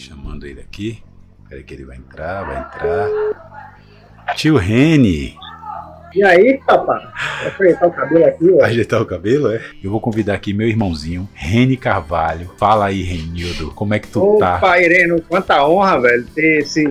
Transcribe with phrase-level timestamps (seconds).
[0.00, 1.02] Chamando ele aqui.
[1.46, 4.34] Peraí que ele vai entrar, vai entrar.
[4.34, 5.36] Tio Reni.
[6.12, 7.06] E aí, papai?
[7.46, 8.64] Ajeitar o cabelo aqui, ó.
[8.64, 9.60] Ajeitar o cabelo, é?
[9.82, 12.50] Eu vou convidar aqui meu irmãozinho, Reni Carvalho.
[12.56, 14.56] Fala aí, Renildo, como é que tu Opa, tá?
[14.56, 16.84] Opa, Irene, quanta honra, velho, ter esse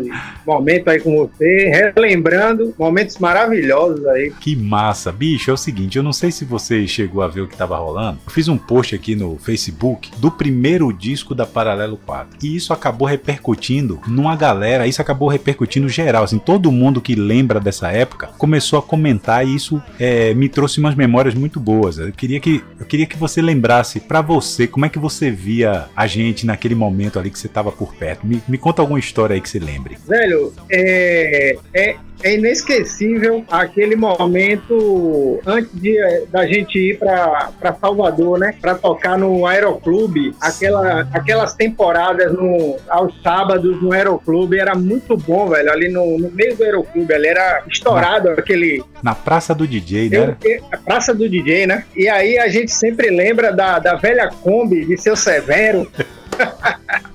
[0.46, 4.32] momento aí com você, relembrando momentos maravilhosos aí.
[4.40, 5.12] Que massa.
[5.12, 7.78] Bicho, é o seguinte, eu não sei se você chegou a ver o que tava
[7.78, 8.20] rolando.
[8.26, 12.38] Eu fiz um post aqui no Facebook do primeiro disco da Paralelo 4.
[12.42, 16.24] E isso acabou repercutindo numa galera, isso acabou repercutindo geral.
[16.24, 20.80] Assim, todo mundo que lembra dessa época começou a comentar e isso é, me trouxe
[20.80, 21.98] umas memórias muito boas.
[21.98, 25.88] Eu queria que, eu queria que você lembrasse pra você como é que você via
[25.96, 28.26] a gente naquele momento ali que você tava por perto.
[28.26, 29.98] Me, me conta alguma história aí que você lembre.
[30.08, 35.98] Velho, é, é, é inesquecível aquele momento antes de,
[36.32, 38.56] da gente ir para Salvador, né?
[38.60, 40.34] Para tocar no Aeroclube.
[40.42, 45.72] Aquela, aquelas temporadas no, aos sábados no Aeroclube era muito bom, velho.
[45.72, 48.84] Ali no, no meio do Aeroclube, ali era estourado Na- aquele.
[49.02, 50.36] Na Praça do DJ, né?
[50.44, 51.86] eu- a Praça do DJ, né?
[51.96, 55.90] E aí a gente sempre lembra da, da velha Kombi de seu Severo.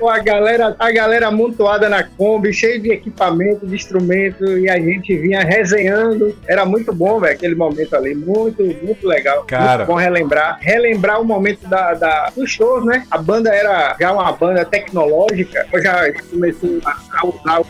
[0.00, 4.80] Pô, a galera, a galera amontoada na Kombi, cheio de equipamento, de instrumento, e a
[4.80, 6.34] gente vinha resenhando.
[6.48, 8.14] Era muito bom, velho, aquele momento ali.
[8.14, 9.44] Muito, muito legal.
[9.44, 9.84] Cara.
[9.84, 10.58] Muito bom relembrar.
[10.58, 13.06] Relembrar o momento da, da, dos shows, né?
[13.10, 15.66] A banda era já uma banda tecnológica.
[15.70, 17.66] Eu já começou a, a usar o,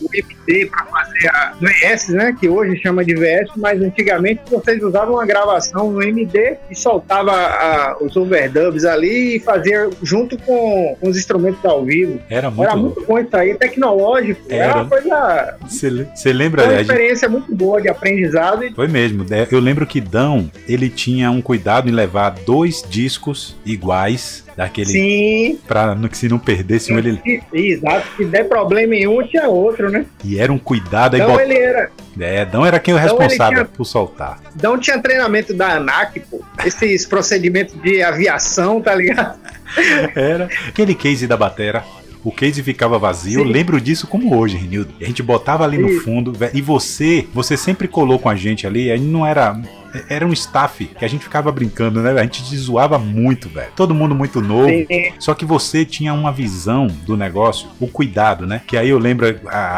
[0.00, 2.36] o MD para fazer a VS, né?
[2.38, 7.32] Que hoje chama de VS, mas antigamente vocês usavam uma gravação no MD e soltava
[7.32, 12.20] a- os overdubs ali e fazia junto com, com os instrumentos ao vivo.
[12.30, 14.40] Era muito Era muito bom isso aí, tecnológico.
[14.48, 14.74] Era, Era.
[14.76, 15.56] uma coisa.
[15.68, 16.62] Você lembra?
[16.62, 19.24] Foi uma experiência muito boa de aprendizado e Foi mesmo.
[19.28, 19.46] né?
[19.50, 25.58] Eu lembro que Dão, ele tinha um cuidado em levar dois discos iguais daquele sim.
[25.68, 27.20] pra no- que se não perdesse um ele
[27.52, 30.04] Exato, se der problema em um, tinha outro, né?
[30.24, 31.90] e era um cuidado aí Então bot- ele era.
[32.20, 34.40] é, Dão era quem o responsável tinha- por soltar.
[34.56, 36.40] Então tinha treinamento da ANAC, pô.
[36.66, 39.38] Esses procedimentos de aviação, tá ligado?
[40.16, 41.84] Era aquele case da batera.
[42.24, 43.52] O case ficava vazio, eu Sim.
[43.52, 44.92] lembro disso como hoje, Renildo.
[45.00, 48.90] A gente botava ali no fundo, e você, você sempre colou com a gente ali,
[48.90, 49.60] aí não era.
[50.10, 52.12] Era um staff que a gente ficava brincando, né?
[52.12, 53.72] A gente te zoava muito, velho.
[53.74, 54.68] Todo mundo muito novo.
[54.68, 54.86] Sim.
[55.18, 58.60] Só que você tinha uma visão do negócio, o cuidado, né?
[58.66, 59.26] Que aí eu lembro,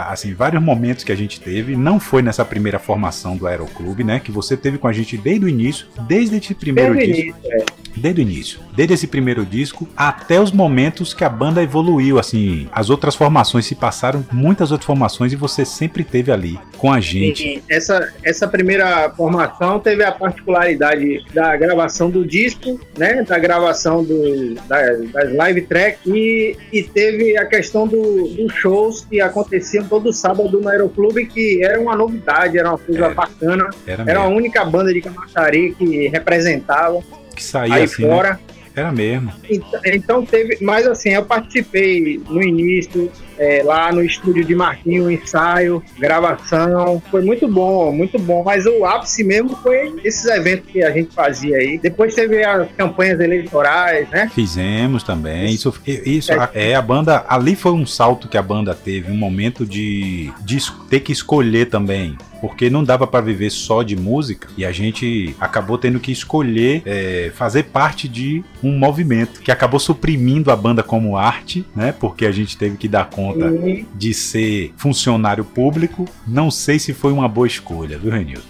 [0.09, 1.77] assim, vários momentos que a gente teve.
[1.77, 4.19] Não foi nessa primeira formação do Aeroclube, né?
[4.19, 7.39] Que você teve com a gente desde o início, desde esse primeiro Desde disco.
[7.45, 7.80] início, é.
[8.00, 8.61] Desde o início.
[8.75, 12.69] Desde esse primeiro disco até os momentos que a banda evoluiu, assim.
[12.72, 17.00] As outras formações se passaram, muitas outras formações, e você sempre teve ali com a
[17.00, 17.43] gente.
[17.43, 23.22] Sim, essa, essa primeira formação teve a particularidade da gravação do disco, né?
[23.22, 24.81] Da gravação do, da-
[25.12, 30.61] das live tracks e, e teve a questão do- dos shows que aconteciam todo sábado
[30.61, 33.15] no Aeroclube, que era uma novidade, era uma coisa Era.
[33.15, 33.71] bacana.
[33.87, 37.03] Era Era a única banda de Camaçari que representava
[37.41, 38.09] Que saía aí assim, né?
[38.09, 38.41] fora.
[38.77, 39.33] Era mesmo.
[39.49, 45.11] Então, então teve, mas assim, eu participei no início, é, lá no estúdio de Marquinho,
[45.11, 50.83] ensaio, gravação, foi muito bom, muito bom, mas o ápice mesmo foi esses eventos que
[50.84, 51.79] a gente fazia aí.
[51.79, 54.31] Depois teve as campanhas eleitorais, né?
[54.34, 55.47] Fizemos também.
[55.55, 57.25] Isso, isso a- é a banda.
[57.29, 60.59] Ali foi um salto que a banda teve, um momento de, de
[60.91, 62.17] ter que escolher também.
[62.41, 66.81] Porque não dava pra viver só de música e a gente acabou tendo que escolher
[66.87, 71.93] é, fazer parte de um movimento que acabou suprimindo a banda como arte, né?
[71.93, 76.05] Porque a gente teve que dar conta E, de ser funcionário público.
[76.27, 78.43] Não sei se foi uma boa escolha, viu, Renildo?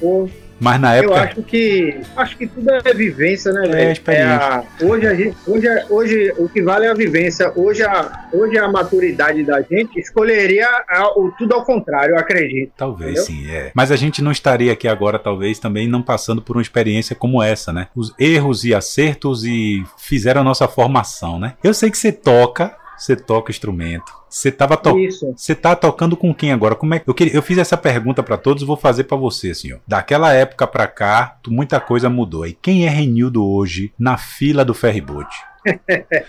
[0.00, 0.28] pô,
[0.58, 1.20] Mas na eu época.
[1.20, 3.92] acho que acho que tudo é vivência, né, É, velho?
[3.92, 4.36] experiência.
[4.38, 7.52] a- hoje, a gente, hoje, hoje o que vale é a vivência.
[7.54, 12.72] Hoje a, hoje a maturidade da gente escolheria a- o tudo ao contrário, eu acredito.
[12.74, 13.24] Talvez Entendeu?
[13.24, 13.70] sim, é.
[13.74, 17.42] Mas a gente não estaria aqui agora, talvez, também não passando por uma experiência como
[17.42, 17.88] essa, né?
[17.94, 21.52] Os erros e acertos e fizeram a nossa formação, né?
[21.62, 24.12] Eu sei que você toca, você toca instrumento.
[24.28, 24.94] Você tava to
[25.36, 26.74] você tá tocando com quem agora?
[26.74, 29.54] Como é que eu, queria- eu fiz essa pergunta pra todos, vou fazer pra você,
[29.54, 29.80] senhor.
[29.86, 32.46] Daquela época pra cá, muita coisa mudou.
[32.46, 35.28] E quem é Renildo hoje na fila do ferryboat?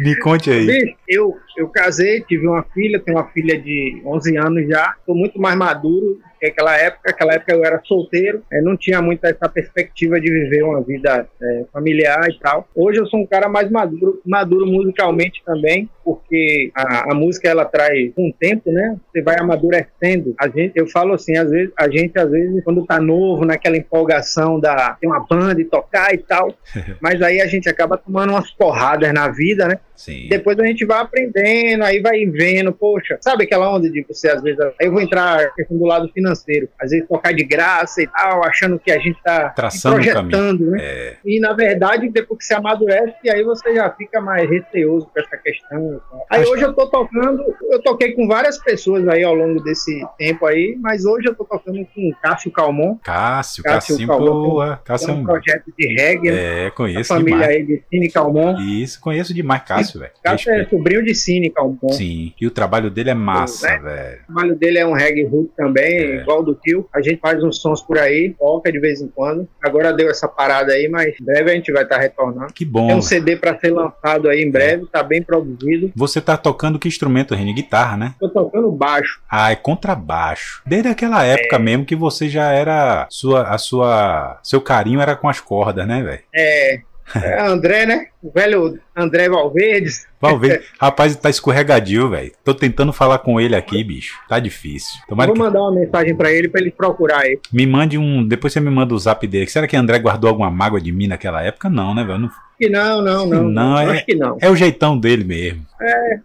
[0.00, 0.94] Me conte aí.
[1.08, 5.40] Eu, eu casei, tive uma filha, tenho uma filha de 11 anos já, estou muito
[5.40, 7.10] mais maduro que aquela época.
[7.10, 11.28] Aquela época eu era solteiro, eh, não tinha muito essa perspectiva de viver uma vida
[11.40, 12.68] eh, familiar e tal.
[12.74, 17.64] Hoje eu sou um cara mais maduro, maduro musicalmente também, porque a, a música ela
[17.64, 18.96] traz com o tempo, né?
[19.10, 20.34] Você vai amadurecendo.
[20.38, 23.76] A gente, eu falo assim, às vezes, a gente às vezes quando tá novo, naquela
[23.76, 26.52] empolgação da ter uma banda e tocar e tal,
[27.00, 29.78] mas aí a gente acaba tomando umas porradas na vida, né?
[29.96, 30.26] Sim.
[30.28, 34.42] Depois a gente vai aprendendo, aí vai vendo, poxa, sabe aquela onda de você às
[34.42, 38.44] vezes, aí eu vou entrar do lado financeiro, às vezes tocar de graça e tal,
[38.44, 40.78] achando que a gente tá Traçando projetando, né?
[40.82, 45.20] É, E na verdade, depois que você amadurece, aí você já fica mais receoso com
[45.20, 46.00] essa questão.
[46.30, 50.04] Aí Acho- hoje eu tô tocando, eu toquei com várias pessoas aí ao longo desse
[50.18, 54.26] tempo aí, mas hoje eu tô tocando com o Cássio Calmon, Cássio, Cássio Cassim, Calmon,
[54.48, 54.80] boa.
[54.84, 56.64] Cássio é um projeto de reggae, né?
[56.64, 57.56] É, a conheço família demais.
[57.56, 58.56] aí de Cine Calmon.
[58.58, 60.12] Isso, conheço demais Cássio, velho.
[60.22, 61.92] Cássio é sobrinho de Cine Calmon.
[61.92, 63.78] Sim, e o trabalho dele é massa, né?
[63.78, 64.20] velho.
[64.22, 66.16] O trabalho dele é um reggae root também, É.
[66.20, 66.88] igual do Tio.
[66.94, 69.48] A gente faz uns sons por aí, toca de vez em quando.
[69.62, 72.52] Agora deu essa parada aí, mas em breve a gente vai estar retornando.
[72.52, 72.84] Que Tem bom.
[72.84, 73.02] um velho.
[73.02, 75.92] CD para ser lançado aí em breve, tá bem produzido.
[75.94, 77.52] Você tá tocando que instrumento, Reni?
[77.52, 78.14] Guitarra, né?
[78.18, 79.20] Tô tocando baixo.
[79.30, 80.62] Ah, é contrabaixo.
[80.66, 83.06] Desde aquela época mesmo que você já era.
[83.10, 84.38] Sua, a sua.
[84.42, 86.20] Seu carinho era com as cordas, né, velho?
[86.34, 86.80] É,
[87.14, 88.06] é André, né?
[88.22, 90.06] O velho André Valverdes.
[90.20, 90.64] Valverde.
[90.80, 92.32] Rapaz, tá escorregadio, velho.
[92.42, 94.18] Tô tentando falar com ele aqui, bicho.
[94.28, 94.98] Tá difícil.
[95.08, 97.38] Tomara Vou que mandar uma mensagem para ele para ele procurar aí.
[97.52, 98.26] me mande um.
[98.26, 99.46] Depois você me manda o zap dele.
[99.46, 101.68] Será que André guardou alguma mágoa de mim naquela época?
[101.68, 102.18] Não, né, velho?
[102.18, 103.42] Não- Que não, não, não.
[103.48, 104.38] Não, é- Acho que não.
[104.40, 105.66] É o jeitão dele mesmo.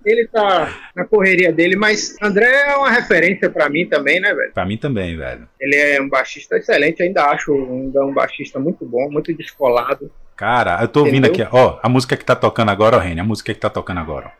[0.05, 4.53] Ele tá na correria dele, mas André é uma referência para mim também, né, velho?
[4.53, 5.47] Pra mim também, velho.
[5.59, 10.09] Ele é um baixista excelente, ainda acho ainda um baixista muito bom, muito descolado.
[10.39, 11.47] Cara, eu tô ouvindo Entendeu?
[11.47, 11.79] aqui, ó.
[11.83, 13.19] A música que tá tocando agora, ó, Reni.
[13.19, 14.39] A música que tá tocando agora, ó.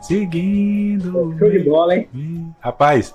[0.00, 1.36] Seguindo.
[1.38, 2.08] Show de bola, hein?
[2.58, 3.14] Rapaz,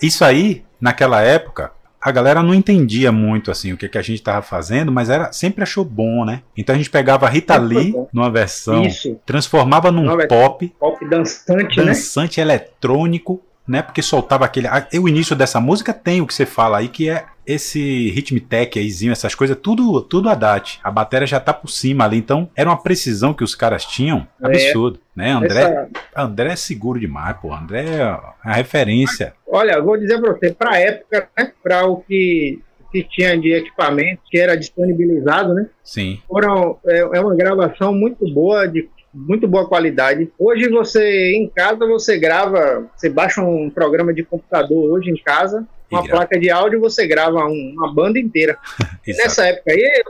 [0.00, 1.72] isso aí, naquela época,
[2.02, 5.30] a galera não entendia muito assim o que, que a gente tava fazendo, mas era
[5.30, 6.42] sempre achou bom, né?
[6.56, 11.78] Então a gente pegava a Rita Lee numa versão, Isso, transformava num pop, pop dançante,
[11.78, 11.86] né?
[11.86, 13.82] dançante eletrônico, né?
[13.82, 14.66] Porque soltava aquele.
[15.00, 18.78] O início dessa música tem o que você fala aí, que é esse ritmo tech
[18.78, 20.78] ayzinho, essas coisas, tudo, tudo a DAT.
[20.82, 24.26] A bateria já tá por cima ali, então era uma precisão que os caras tinham
[24.42, 24.46] É.
[24.46, 25.30] absurdo, né?
[25.32, 27.52] André, Essa- André é seguro demais, pô.
[27.52, 29.34] André é a referência.
[29.46, 32.60] olha, vou dizer para você, para época, né, para o que,
[32.90, 35.66] que tinha de equipamento que era disponibilizado, né?
[35.82, 36.20] Sim.
[36.28, 40.30] Foram, é, é uma gravação muito boa, de muito boa qualidade.
[40.38, 45.66] Hoje você, em casa, você grava, você baixa um programa de computador hoje em casa,
[45.92, 48.58] uma placa de áudio, você grava um- uma banda inteira.
[49.06, 50.02] Nessa época aí,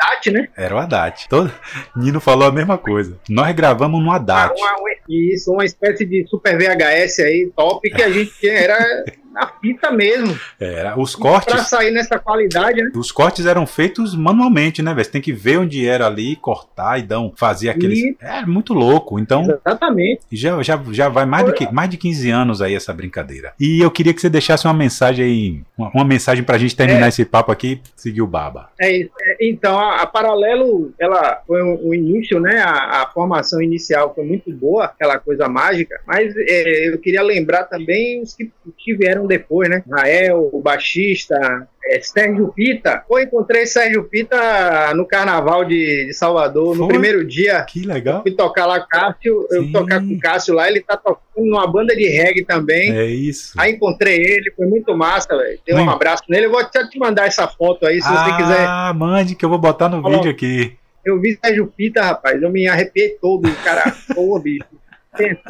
[0.00, 0.48] DAT, né?
[0.56, 1.26] Era o Haddad.
[1.28, 1.52] Todo...
[1.96, 3.18] Nino falou a mesma coisa.
[3.28, 4.52] Nós gravamos no Haddad.
[4.58, 9.04] Uma, uma- isso, uma espécie de super VHS aí, top, que a gente era
[9.36, 10.36] na fita mesmo.
[10.58, 10.98] Era.
[10.98, 11.68] Os cortes.
[11.68, 12.90] sair nessa qualidade, né?
[12.94, 15.04] Os cortes eram feitos manualmente, né, velho?
[15.04, 17.98] Você tem que ver onde era ali, cortar e dar, fazer aqueles.
[17.98, 19.18] E- É muito louco.
[19.18, 20.20] Então, Exatamente.
[20.32, 23.52] já, já, já vai mais, do que, mais de 15 anos aí essa brincadeira.
[23.60, 27.06] E eu queria que você deixasse uma mensagem aí, uma, uma mensagem pra gente terminar
[27.06, 27.08] É.
[27.08, 28.70] esse papo aqui seguir o baba.
[28.80, 29.00] É.
[29.00, 29.08] É,
[29.40, 32.60] Então, a, a Paralelo, ela foi o, o início, né?
[32.62, 37.64] A, a formação inicial foi muito boa, aquela coisa mágica, mas é, eu queria lembrar
[37.64, 38.94] também os que, que
[39.26, 39.82] vieram depois, né?
[39.90, 41.36] Rael, o baixista,
[41.84, 43.04] é, Sérgio Pita.
[43.10, 46.88] Eu encontrei Sérgio Pita no carnaval de, de Salvador, no Foi?
[46.88, 47.62] primeiro dia.
[47.62, 48.22] Que legal.
[48.22, 49.72] Fui tocar lá, Cássio, eu Sim.
[49.72, 52.96] tocar com o Cássio lá, ele tá tocando numa banda de reggae também.
[52.96, 53.52] É isso.
[53.58, 55.58] Aí encontrei ele, foi muito massa, velho.
[55.66, 56.46] Dei um abraço nele.
[56.46, 58.66] Eu vou até te mandar essa foto aí, se você quiser.
[58.66, 60.18] Ah, mande que eu vou botar no Falou.
[60.18, 60.76] vídeo aqui.
[61.04, 63.94] Eu vi Sérgio Pita, rapaz, eu me arrepiei todo, cara.
[64.12, 64.64] Pô, bicho.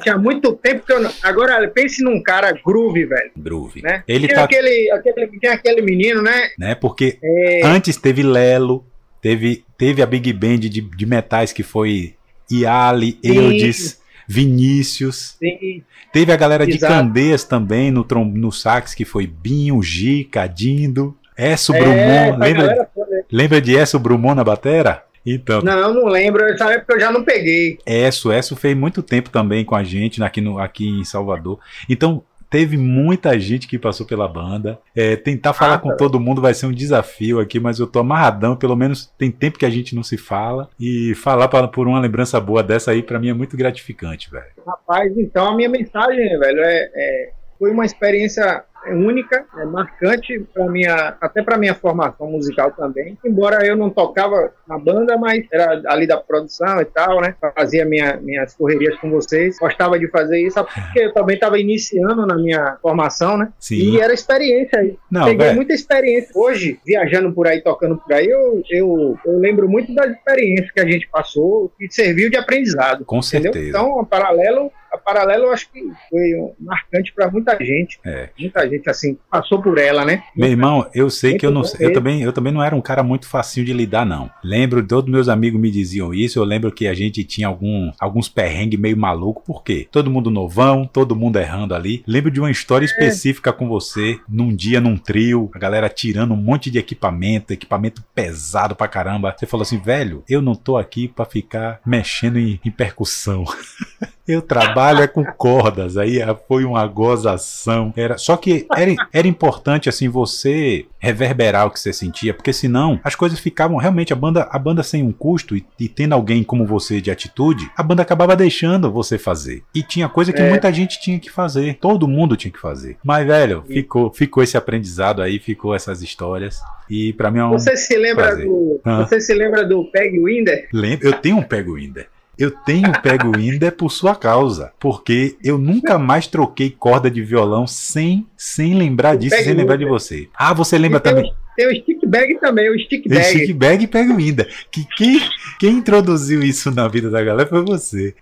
[0.02, 1.10] Tinha- muito tempo que eu não.
[1.22, 3.30] Agora, pense num cara groove, velho.
[3.36, 3.82] Groove.
[3.82, 4.02] Né?
[4.06, 4.44] Ele tinha, tá.
[4.44, 6.48] aquele, aquele, aquele menino, né?
[6.58, 8.84] Né, porque É, Antes teve Lelo,
[9.20, 12.14] teve, teve a Big Band de, de metais que foi
[12.50, 13.36] Iali, Sim.
[13.38, 15.36] Eudes, Vinícius.
[15.40, 16.92] tem- Teve a galera de Exato.
[16.94, 22.38] Candeias também no, trom, no sax, que foi Binho, Gica, Dindo, Esso é, Brumon.
[22.38, 22.88] Lembra, galera
[23.30, 25.04] lembra de Esso Brumon na batera?
[25.26, 26.44] Então, Não, não lembro.
[26.44, 27.78] Essa época eu já não peguei.
[27.84, 31.58] Esso, Esso fez muito tempo também com a gente aqui, no, aqui em Salvador.
[31.88, 34.78] Então, teve muita gente que passou pela banda.
[34.94, 35.96] É, tentar falar Ah, com tá.
[35.96, 38.54] todo mundo vai ser um desafio aqui, mas eu tô amarradão.
[38.54, 40.70] Pelo menos tem tempo que a gente não se fala.
[40.78, 44.44] E falar pra- por uma lembrança boa dessa aí, pra mim, é muito gratificante, velho.
[44.64, 50.66] Rapaz, então a minha mensagem, velho, é, é- foi uma experiência única, é marcante para
[50.68, 53.18] minha, até para minha formação musical também.
[53.24, 57.34] Embora eu não tocava na banda, mas era ali da produção e tal, né?
[57.54, 62.26] Fazia minha, minhas correrias com vocês, gostava de fazer isso, porque eu também estava iniciando
[62.26, 63.52] na minha formação, né?
[63.58, 63.76] Sim.
[63.76, 64.96] E era experiência aí.
[65.10, 66.30] Não, Peguei muita experiência.
[66.34, 70.80] Hoje, viajando por aí, tocando por aí, eu, eu, eu lembro muito das experiências que
[70.80, 73.04] a gente passou, que serviu de aprendizado.
[73.04, 73.52] Com Entendeu?
[73.52, 73.68] certeza.
[73.68, 77.98] Então, a paralelo, a Paralelo eu acho que foi um marcante para muita gente.
[78.04, 78.30] É.
[78.38, 80.22] Muita gente, assim, passou por ela, né?
[80.34, 82.80] Meu irmão, eu sei Muito que eu não eu também, eu também não era um
[82.80, 84.30] cara muito facinho de lidar, não.
[84.42, 88.28] Lembro, todos meus amigos me diziam isso, eu lembro que a gente tinha algum, alguns
[88.28, 89.86] perrengues meio maluco, por quê?
[89.90, 92.02] Todo mundo novão, todo mundo errando ali.
[92.06, 96.36] Lembro de uma história específica com você, num dia, num trio, a galera tirando um
[96.36, 99.34] monte de equipamento, equipamento pesado pra caramba.
[99.36, 103.44] Você falou assim, velho, eu não tô aqui pra ficar mexendo em, em percussão.
[104.26, 107.92] Eu trabalho é com cordas, aí ah, foi uma gozação.
[107.96, 112.98] Era, só que era, era importante assim você reverberar o que você sentia, porque senão
[113.04, 116.42] as coisas ficavam realmente a banda, a banda sem um custo e, e tendo alguém
[116.42, 119.62] como você de atitude, a banda acabava deixando você fazer.
[119.74, 120.48] E tinha coisa que É.
[120.48, 122.96] muita gente tinha que fazer, todo mundo tinha que fazer.
[123.04, 127.50] Mas velho, ficou, ficou esse aprendizado aí, ficou essas histórias e pra mim é um
[127.52, 128.46] Você se lembra prazer.
[128.46, 128.80] do.
[128.84, 129.04] Ah.
[129.04, 130.68] Você se lembra do Peg Winder?
[130.72, 132.08] Lembra, eu tenho um pego Winder.
[132.38, 137.66] Eu tenho pego Winder por sua causa, porque eu nunca mais troquei corda de violão
[137.66, 140.28] sem sem lembrar O disso, sem lembrar de você.
[140.34, 141.24] Ah, você lembra também?
[141.30, 143.24] o- Tem o stick bag também, o stick bag.
[143.24, 144.46] Stick Bag e Pego Winder.
[144.70, 145.18] Que quem,
[145.58, 148.14] quem introduziu isso na vida da galera foi você.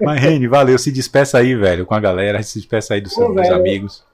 [0.00, 3.22] Mas Reni, valeu, se despeça aí, velho, com a galera, se despeça aí dos Pô,
[3.24, 4.04] seus velho, amigos.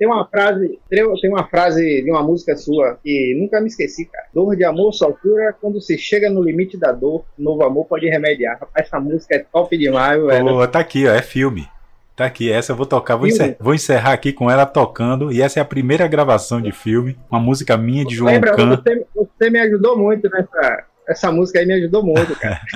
[0.00, 4.24] Tem uma frase, tem uma frase de uma música sua que nunca me esqueci, cara.
[4.34, 8.08] Dor de amor só cura quando se chega no limite da dor, novo amor pode
[8.08, 8.58] remediar.
[8.58, 10.66] Rapaz, essa música é top demais, velho.
[10.68, 11.68] Tá aqui, ó, é filme.
[12.16, 13.44] Tá aqui, essa eu vou tocar, vou, Filme?
[13.44, 17.18] encer- vou encerrar aqui com ela tocando, e essa é a primeira gravação de filme,
[17.30, 18.76] uma música minha de João Lembra, Can.
[18.76, 20.84] você, você me ajudou muito nessa.
[21.10, 22.60] Essa música aí me ajudou muito, cara.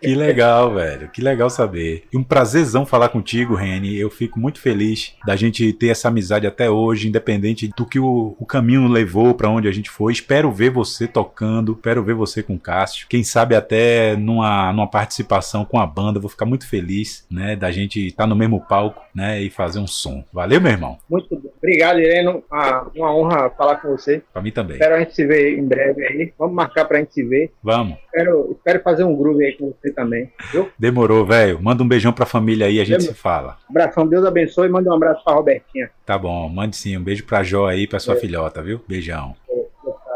[0.00, 1.08] Que legal, velho.
[1.08, 2.04] Que legal saber.
[2.12, 3.96] E um prazerzão falar contigo, Reni.
[3.96, 8.36] Eu fico muito feliz da gente ter essa amizade até hoje, independente do que o,
[8.38, 10.12] o caminho levou pra onde a gente foi.
[10.12, 13.06] Espero ver você tocando, espero ver você com o Cássio.
[13.08, 16.20] Quem sabe até numa, numa participação com a banda.
[16.20, 19.86] Vou ficar muito feliz, né, da gente estar no mesmo palco, né, e fazer um
[19.86, 20.24] som.
[20.32, 20.98] Valeu, meu irmão.
[21.08, 21.50] Muito bom.
[21.58, 22.42] Obrigado, Irene.
[22.50, 24.22] Uma, uma honra falar com você.
[24.32, 24.76] Pra mim também.
[24.76, 26.32] Espero a gente se ver em breve aí.
[26.38, 27.50] Vamos marcar pra gente se ver.
[27.70, 27.98] Vamos.
[28.06, 30.32] Espero, espero fazer um groove aí com você também.
[30.50, 30.70] Viu?
[30.78, 31.62] Demorou, velho.
[31.62, 33.14] Manda um beijão pra família aí, a gente Demorou.
[33.14, 33.58] se fala.
[33.68, 35.90] Abração, Deus abençoe e manda um abraço pra Robertinha.
[36.06, 36.96] Tá bom, mande sim.
[36.96, 38.16] Um beijo pra Jó aí, pra sua É.
[38.18, 38.80] filhota, viu?
[38.88, 39.34] Beijão.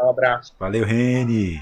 [0.03, 0.51] Um abraço.
[0.59, 1.59] Valeu, Reni.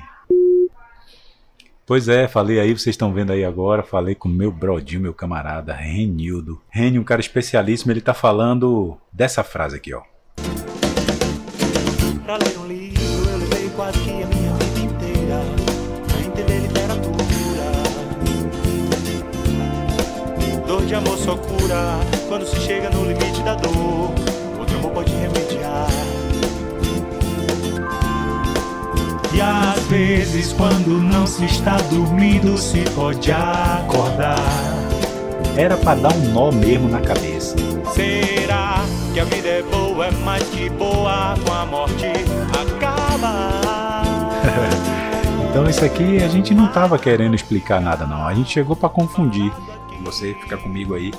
[1.86, 5.74] Pois é, falei aí, vocês estão vendo aí agora, falei com meu brodinho, meu camarada,
[5.74, 6.62] Renildo.
[6.70, 10.02] Reni, um cara especialíssimo, ele tá falando dessa frase aqui, ó.
[21.72, 24.12] Cura Quando se chega no limite da dor.
[24.60, 25.88] Outro amor pode remediar.
[29.34, 34.36] E às vezes quando não se está dormindo Se pode acordar.
[35.56, 37.56] Era pra dar um nó mesmo na cabeça.
[37.94, 41.36] Será que a vida é boa, é mais que boa?
[41.46, 42.06] Com a morte
[42.54, 43.52] acaba.
[45.52, 48.88] Então isso aqui a gente não tava querendo explicar nada não, a gente chegou pra
[48.88, 49.52] confundir.
[50.02, 51.12] Você fica comigo aí,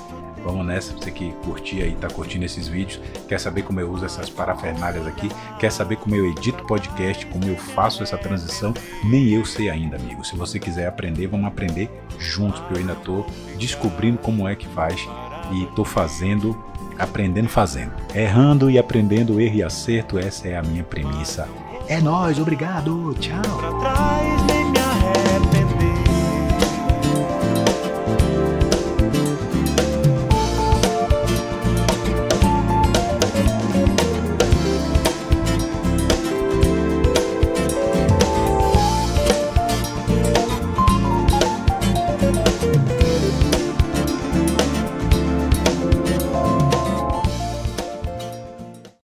[0.43, 4.05] vamos nessa, você que curtir aí, tá curtindo esses vídeos, quer saber como eu uso
[4.05, 8.73] essas parafernálias aqui, quer saber como eu edito podcast, como eu faço essa transição,
[9.03, 10.23] nem eu sei ainda, amigo.
[10.23, 13.25] Se você quiser aprender, vamos aprender juntos, porque eu ainda tô
[13.57, 15.07] descobrindo como é que faz
[15.51, 16.57] e tô fazendo,
[16.97, 17.91] aprendendo fazendo.
[18.13, 21.47] Errando e aprendendo erro e acerto, essa é a minha premissa.
[21.87, 24.52] É nóis, obrigado, tchau.